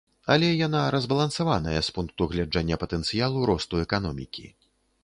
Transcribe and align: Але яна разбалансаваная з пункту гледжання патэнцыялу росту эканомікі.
Але 0.35 0.47
яна 0.67 0.79
разбалансаваная 0.95 1.75
з 1.89 1.95
пункту 1.99 2.29
гледжання 2.33 2.81
патэнцыялу 2.87 3.47
росту 3.53 3.85
эканомікі. 3.89 4.53